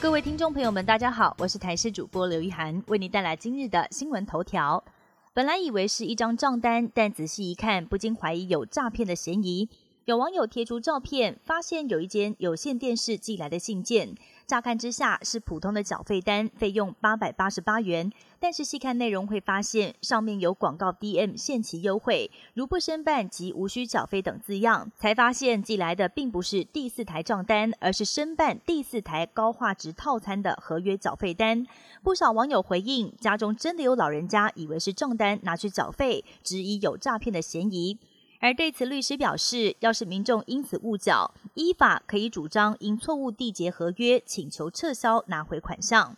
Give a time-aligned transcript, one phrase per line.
[0.00, 4.82] 各位听众朋友们，大家好，我是台视主播刘一涵，为您带来今日的新闻头条。
[5.34, 9.68] 本来以为是一张账单，但仔细一看，不禁怀疑有诈骗的嫌疑。
[10.06, 14.14] 有网友贴出照片，发现有一间有线电视寄来的信件。
[14.46, 18.10] 乍看之下是普通的缴费单，费用八百八十八元。
[18.40, 24.90] 但是细看内容会发现，上面有广告 DM 限期优惠，如不申办即无需缴费等字样。
[24.96, 31.64] 才发现寄来的并不是第四台账单，而是申办第四台高画质套餐的合约缴费单。
[32.02, 37.98] 不少网友回应，家中真的有老人家以为是账单拿去缴费，质疑有诈骗的嫌疑。
[38.40, 46.16] 而对此，律师表示，要是民众因此误缴，依法可以主张因错误缔结合约，请求撤销拿回款项。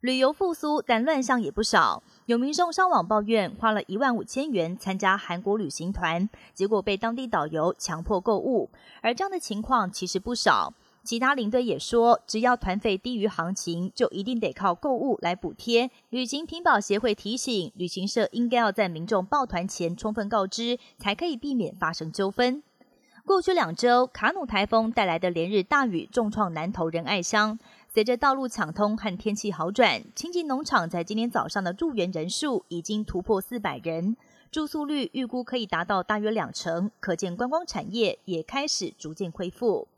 [0.00, 2.02] 旅游复苏，但乱象也不少。
[2.24, 8.70] 有民众上网抱怨，花了一万五千元参加韩国旅行团，结果被当地导游强迫购物。
[9.02, 10.72] 而这样的情况其实不少。
[11.02, 15.90] 其他领队也说，只要团费低于行情，就一定得靠购物来补贴。
[16.10, 22.62] 旅行品保协会提醒，旅行社应该要在民众报团前充分告知，才可以避免发生纠纷。
[23.24, 27.58] 过去两周，卡努台风带来的连日大雨重创南投仁爱乡。
[27.92, 34.16] 随着道路抢通和天气好转，清境农场在今天早上的入园人数已经突破四百人，
[34.50, 39.88] 住宿率预估可以达到大约两成，可见观光产业也开始逐渐恢复。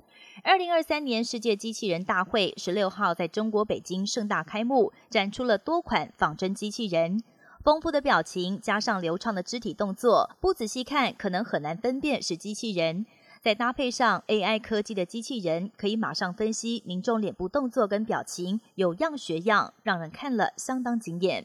[0.40, 7.22] 二零二三年世界机器人大会十六号在中国北京盛大开幕，展出了多款仿真机器人。
[7.62, 13.04] 丰富的表情加上流畅的肢体动作，不仔细看可能很难分辨是机器人。
[13.42, 21.44] 再搭配上 AI 科技的机器人，可以马上分析民众脸部动作跟表情，有样学样，让人看了相当惊艳。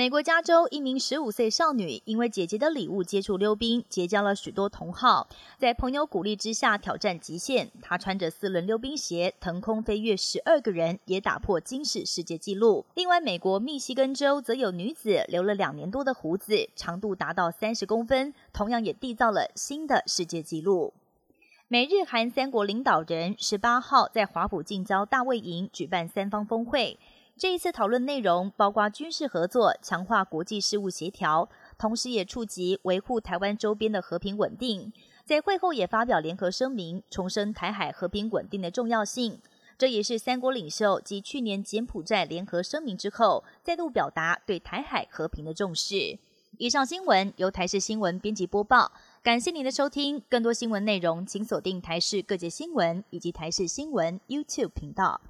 [0.00, 7.70] 美国加州一名十五岁少女，因为姐姐的礼物接触溜冰，结交了许多同好，在朋友鼓励之下挑战极限。
[7.82, 12.86] 她穿着四轮溜冰鞋，腾空飞跃十二个人，也打破惊世世界纪录。
[12.94, 20.94] 另外，美国密西根州则有女子留了两年多的胡子，长度达到三十公分，同样也缔造了新的世界纪录。
[21.68, 26.98] 美日韩三国领导人十八号在华府近郊大卫营举办三方峰会。
[27.40, 34.92] 这一次讨论内容包括军事合作、强化国际事务协调，同时也触及维护台湾周边的和平稳定。
[35.24, 39.40] 在会后也发表联合声明，重申台海和平稳定的重要性。
[39.78, 46.18] 这也是三国领袖继去年柬埔寨联合声明之后，再度表达对台海和平的重视。
[46.58, 50.22] 以上新闻由台视新闻编辑播报，感谢您的收听。
[50.28, 55.22] 更多新闻内容，请锁定台视各界新闻以及台视新闻 YouTube 频道。